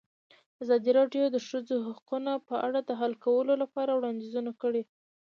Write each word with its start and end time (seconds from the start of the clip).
ازادي 0.63 0.91
راډیو 0.99 1.23
د 1.29 1.33
د 1.35 1.37
ښځو 1.47 1.75
حقونه 1.89 2.31
په 2.47 2.55
اړه 2.67 2.79
د 2.83 2.91
حل 2.99 3.13
کولو 3.25 3.53
لپاره 3.63 3.91
وړاندیزونه 3.93 4.51
کړي. 4.61 4.83